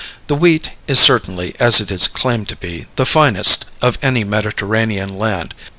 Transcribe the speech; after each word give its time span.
The 0.25 0.33
wheat 0.35 0.71
is 0.87 0.99
certainly, 0.99 1.53
as 1.59 1.79
it 1.79 1.91
is 1.91 2.07
claimed 2.07 2.49
to 2.49 2.55
be, 2.55 2.87
the 2.95 3.05
finest 3.05 3.65
of 3.83 3.99
any 4.01 4.23
Mediterranean 4.23 5.15
land. 5.19 5.53